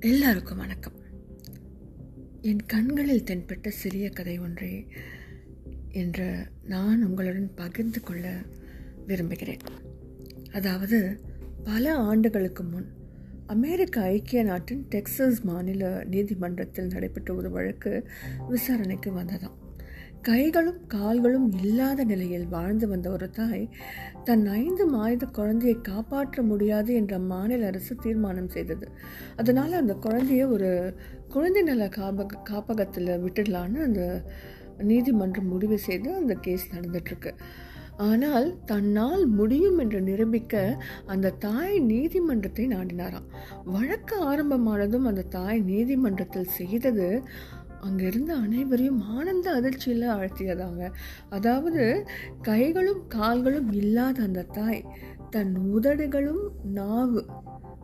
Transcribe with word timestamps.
எல்லாருக்கும் 0.00 0.58
வணக்கம். 0.58 0.92
என் 2.40 2.66
கண்களில் 2.66 3.22
தென்பட்ட 3.22 3.68
சிறிய 3.68 4.10
கதை 4.10 4.38
ஒன்றே 4.38 4.86
என்று 5.88 6.46
நான் 6.64 7.04
உங்களுடன் 7.04 7.54
பகிர்ந்து 7.54 8.00
கொள்ள 8.00 8.42
விரும்புகிறேன். 9.06 9.58
அதாவது 10.52 11.20
பல 11.64 11.94
ஆண்டுகளுக்கு 11.94 12.62
முன் 12.62 12.86
அமெரிக்க 13.46 14.00
ஐக்கிய 14.00 14.42
நாட்டின் 14.42 14.86
டெக்சஸ் 14.90 15.42
மாநில 15.42 16.04
நீதிமன்றத்தில் 16.04 16.86
நடைபெற்ற 16.86 17.34
ஒரு 17.34 17.50
வழக்கு 17.50 18.10
விசாரணைக்கு 18.48 19.12
வந்ததாம். 19.12 19.67
கைகளும் 20.22 20.80
கால்களும் 20.88 21.52
இல்லாத 21.52 22.04
நிலையில் 22.04 22.46
வாழ்ந்து 22.46 22.88
வந்த 22.88 23.10
ஒரு 23.10 23.30
தாய் 23.30 23.68
தன் 24.24 24.46
ஐந்து 24.46 24.86
மாத 24.86 25.26
குழந்தையை 25.26 25.80
காப்பாற்ற 25.80 26.42
முடியாது 26.42 26.94
என்ற 26.94 27.18
மாநில 27.18 27.66
அரசு 27.66 27.94
தீர்மானம் 27.96 28.48
செய்தது. 28.48 28.86
அதனால் 29.36 29.72
அந்த 29.72 29.94
குழந்தைய 29.94 30.48
ஒரு 30.48 30.70
குழந்தை 31.28 31.62
நல 31.62 31.88
காப்பக 31.88 32.42
காப்பகத்தில் 32.42 33.10
விட்டுடலான்னு 33.24 33.80
அந்த 33.82 34.24
நீதிமன்றம் 34.78 35.48
முடிவு 35.48 35.78
செய்து 35.78 36.14
அந்த 36.14 36.34
கேஸ் 36.34 36.72
நடந்துட்டுருக்கு. 36.74 37.32
ஆனால் 37.96 38.60
தன்னால் 38.64 39.26
முடியும் 39.26 39.78
என்று 39.78 40.00
நிரூபிக்க 40.00 40.82
அந்த 41.06 41.30
தாய் 41.30 41.78
நீதிமன்றத்தை 41.80 42.66
நாடினாராம். 42.68 43.30
வழக்கு 43.64 44.16
ஆரம்பமானதும் 44.30 45.04
அந்த 45.04 45.22
தாய் 45.22 45.60
நீதிமன்றத்தில் 45.60 46.44
செய்தது 46.44 47.08
அங்கிருந்த 47.80 48.34
அனைவரையும் 48.34 49.00
ஆனந்த 49.00 49.52
அதிர்ச்சியில் 49.52 50.08
ஆழ்த்தியதாங்க 50.08 50.90
அதாவது 51.30 52.06
கைகளும் 52.42 53.06
கால்களும் 53.08 53.72
இல்லாத 53.72 54.22
அந்த 54.22 54.42
தாய் 54.42 54.84
தன் 55.30 55.54
உதடுகளும் 55.56 56.44
நாவு 56.72 57.22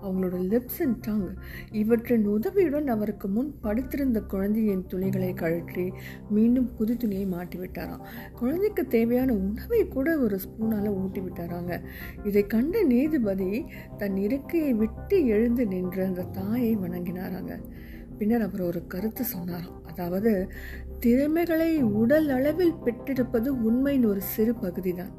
அவங்களோட 0.03 0.39
லிப்ஸ் 0.49 0.81
அண்ட் 0.83 0.99
டங் 1.01 1.29
இவற்றின் 1.73 2.27
உதவியுடன் 2.27 2.87
அவருக்கு 2.87 3.29
முன் 3.29 3.59
படுத்திருந்த 3.61 4.21
குழந்தையின் 4.21 4.87
துணிகளை 4.87 5.35
கழற்றி 5.35 5.93
மீண்டும் 6.31 6.75
புது 6.75 6.97
துணியை 6.97 7.27
மாட்டி 7.27 7.59
விட்டாராம் 7.59 8.05
குழந்தைக்கு 8.35 8.87
தேவையான 8.87 9.33
உணவை 9.35 9.89
கூட 9.89 10.19
ஒரு 10.19 10.39
ஸ்பூனால் 10.45 10.89
ஊட்டி 10.95 11.21
விட்டாராங்க. 11.21 11.81
இதை 12.25 12.47
கண்ட 12.47 12.83
நீதிபதி 12.83 13.65
தன் 13.97 14.17
இருக்கையை 14.17 14.73
விட்டு 14.75 15.27
எழுந்து 15.27 15.67
நின்று 15.67 16.05
அந்த 16.05 16.23
தாயை 16.23 16.77
வணங்கினாராங்க. 16.77 17.55
பின்னர் 18.19 18.43
அவர் 18.43 18.61
ஒரு 18.61 18.87
கருத்து 18.87 19.25
சொன்னாராம். 19.25 19.84
அதாவது 19.97 20.33
திறமைகளை 21.01 21.71
உடல் 21.83 22.29
அளவில் 22.29 22.81
பெற்றிருப்பது 22.85 23.49
உண்மையின் 23.63 24.05
ஒரு 24.05 24.23
சிறு 24.35 24.55
பகுதிதான். 24.55 25.13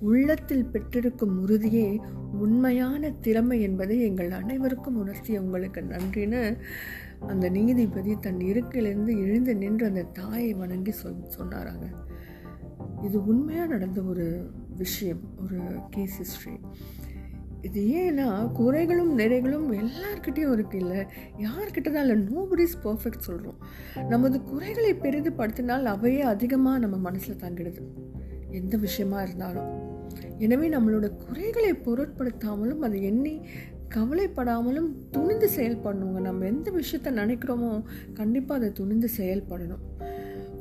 உள்ளத்தில் 0.00 0.64
பெற்றிருக்கும் 0.64 1.34
உறுதியே 1.42 1.88
உண்மையான 2.32 3.10
திறமை 3.20 3.58
என்பதை 3.62 3.96
எங்கள் 4.00 4.30
அனைவருக்கும் 4.30 4.96
உணர்த்திய 4.96 5.42
உங்களுக்கு 5.42 5.80
நன்றின்னு 5.80 6.40
அந்த 7.26 7.48
நீதிபதி 7.48 8.14
தன் 8.20 8.40
இருக்கிலிருந்து 8.50 9.12
எழுந்து 9.26 9.54
நின்று 9.56 9.86
அந்த 9.86 10.02
தாயை 10.02 10.54
வணங்கி 10.54 10.90
சொல் 10.90 11.28
சொன்னாராங்க. 11.38 11.86
இது 13.02 13.18
உண்மையாக 13.26 13.66
நடந்த 13.66 14.00
ஒரு 14.02 14.26
விஷயம் 14.76 15.22
ஒரு 15.42 15.58
கேஸ் 15.90 16.16
ஹிஸ்ட்ரி 16.16 16.56
இது 17.62 17.80
ஏன்னா 17.80 18.50
குறைகளும் 18.58 19.12
நிறைகளும் 19.18 19.68
எல்லார்கிட்டையும் 19.72 20.52
இருக்கு 20.52 20.78
இல்லை 20.78 20.96
யார்கிட்ட 21.38 21.90
தான் 21.90 22.08
இல்லை 22.08 22.16
நோபடிஸ் 22.16 22.74
பர்ஃபெக்ட் 22.84 23.18
சொல்கிறோம் 23.18 23.58
நமது 24.08 24.42
குறைகளை 24.42 24.94
பெரிதுபடுத்தினால் 24.94 25.84
அவையே 25.84 26.20
அதிகமாக 26.20 26.78
நம்ம 26.78 26.96
மனசில் 26.96 27.42
தங்கிடுது. 27.42 27.82
எந்த 28.50 28.76
விஷயமா 28.76 29.22
இருந்தாலும். 29.22 29.90
எனவே 30.38 30.68
நம்மளோட 30.68 31.16
குறைகளை 31.16 31.72
பொருட்படுத்தாமலும் 31.72 32.78
அதை 32.78 33.02
எண்ணி 33.02 33.46
கவலைப்படாமலும் 33.94 34.90
துணிந்து 35.10 35.50
செயல்படணுங்க 35.56 36.20
நம்ம 36.20 36.46
எந்த 36.46 36.70
விஷயத்த 36.70 37.04
நினைக்கிறோமோ 37.04 37.82
கண்டிப்பாக 38.14 38.60
அதை 38.60 38.72
துணிந்து 38.72 39.08
செயல்படணும் 39.16 39.84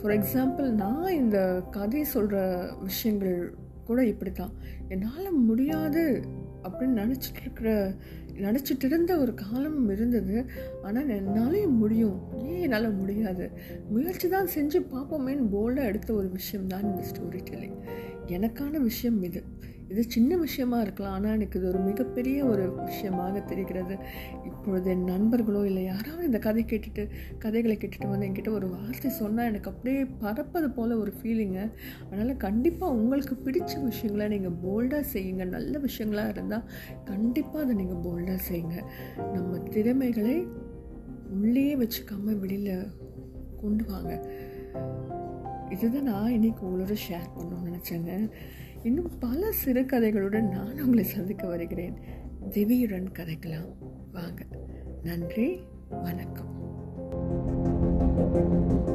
ஃபார் 0.01 0.13
எக்ஸாம்பிள் 0.19 0.69
நான் 0.69 1.11
இந்த 1.11 1.61
கதை 1.71 2.03
சொல்கிற 2.03 2.69
விஷயங்கள் 2.79 3.53
கூட 3.85 4.05
இப்படி 4.05 4.31
தான் 4.31 4.51
என்னால் 4.89 5.31
முடியாது 5.31 6.25
அப்படின்னு 6.63 6.99
நினச்சிட்டு 7.03 7.41
இருக்கிற 7.41 7.93
நினச்சிட்டு 8.33 8.85
இருந்த 8.85 9.17
ஒரு 9.17 9.33
காலம் 9.33 9.89
இருந்தது. 9.89 10.45
ஆனால் 10.81 11.09
என்னாலே 11.09 11.65
முடியும். 11.65 12.19
ஏன் 12.37 12.61
என்னால் 12.61 12.93
முடியாது? 12.93 13.51
முயற்சி 13.89 14.29
தான் 14.29 14.47
செஞ்சு 14.55 14.79
பார்ப்போமேன்னு 14.93 15.45
போல்டாக 15.53 15.85
எடுத்த 15.85 16.13
ஒரு 16.13 16.29
விஷயம் 16.29 16.67
தான் 16.67 16.83
இந்த 16.83 17.03
ஸ்டோரி 17.11 17.41
டெல்லிங் 17.51 17.79
எனக்கான 18.27 18.81
விஷயம் 18.81 19.23
இது. 19.23 19.43
இது 19.91 20.01
சின்ன 20.15 20.37
விஷயமா 20.43 20.77
இருக்கலாம் 20.81 21.15
ஆனால் 21.17 21.33
எனக்கு 21.37 21.57
இது 21.59 21.67
ஒரு 21.71 21.79
மிகப்பெரிய 21.87 22.37
ஒரு 22.51 22.65
விஷயமாக 22.89 23.39
தெரிகிறது. 23.49 23.95
இப்பொழுது 24.49 24.89
என் 24.93 25.03
நண்பர்களோ 25.11 25.61
இல்லை 25.69 25.83
யாராவது 25.83 26.27
இந்த 26.29 26.39
கதை 26.47 26.63
கேட்டுட்டு 26.71 27.03
கதைகளை 27.43 27.75
கேட்டுட்டு 27.77 28.09
வந்து 28.11 28.27
என்கிட்ட 28.27 28.51
ஒரு 28.59 28.67
வார்த்தை 28.75 29.11
சொன்னால் 29.21 29.49
எனக்கு 29.51 29.71
அப்படியே 29.73 30.01
பறப்பது 30.23 30.69
போல் 30.77 30.93
ஒரு 31.03 31.13
ஃபீலிங்கு 31.17 31.65
அதனால் 32.07 32.41
கண்டிப்பாக 32.45 32.97
உங்களுக்கு 32.99 33.37
பிடிச்ச 33.45 33.73
விஷயங்களை 33.89 34.27
நீங்கள் 34.35 34.57
போல்டாக 34.65 35.03
செய்யுங்க. 35.13 35.45
நல்ல 35.57 35.73
விஷயங்களாக 35.87 36.33
இருந்தால் 36.35 36.67
கண்டிப்பாக 37.11 37.63
அதை 37.65 37.75
நீங்கள் 37.81 38.03
போல்டாக 38.07 38.39
செய்யுங்க. 38.49 38.77
நம்ம 39.35 39.57
திறமைகளை 39.75 40.37
உள்ளே 41.35 41.69
வச்சுக்காம 41.83 42.37
வெளியில் 42.39 42.89
கொண்டு 43.61 43.83
வாங்க. 43.91 44.13
இதுதான் 45.75 46.09
நான் 46.11 46.33
இன்னைக்கு 46.37 46.61
உங்களோட 46.67 46.95
ஷேர் 47.07 47.29
பண்ணணும்னு 47.35 47.69
நினச்சேங்க. 47.69 48.13
இன்னும் 48.83 49.11
பல 49.19 49.51
சிறுகதைகளுடன் 49.65 50.49
நான் 50.49 50.81
உங்களை 50.81 51.03
சந்திக்க 51.03 51.47
வருகிறேன். 51.47 51.93
திவியுடன் 52.49 53.05
கதைக்கலாம். 53.13 53.75
வாங்க. 54.11 54.45
நன்றி. 55.03 55.59
வணக்கம். 55.89 56.59
thank 58.33 58.81
you 58.81 58.90